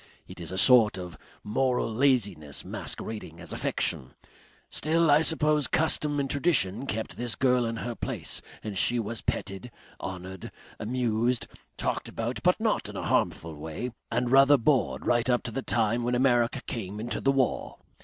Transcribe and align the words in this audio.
It 0.27 0.39
is 0.39 0.51
a 0.51 0.57
sort 0.57 0.97
of 0.97 1.15
moral 1.43 1.93
laziness 1.93 2.65
masquerading 2.65 3.39
as 3.39 3.53
affection.... 3.53 4.15
Still 4.67 5.11
I 5.11 5.21
suppose 5.21 5.67
custom 5.67 6.19
and 6.19 6.27
tradition 6.27 6.87
kept 6.87 7.17
this 7.17 7.35
girl 7.35 7.67
in 7.67 7.75
her 7.75 7.93
place 7.93 8.41
and 8.63 8.75
she 8.75 8.97
was 8.97 9.21
petted, 9.21 9.69
honoured, 10.01 10.51
amused, 10.79 11.45
talked 11.77 12.09
about 12.09 12.39
but 12.41 12.59
not 12.59 12.89
in 12.89 12.95
a 12.95 13.03
harmful 13.05 13.53
way, 13.53 13.91
and 14.09 14.31
rather 14.31 14.57
bored 14.57 15.05
right 15.05 15.29
up 15.29 15.43
to 15.43 15.51
the 15.51 15.61
time 15.61 16.01
when 16.01 16.15
America 16.15 16.61
came 16.65 16.99
into 16.99 17.21
the 17.21 17.31
war. 17.31 17.77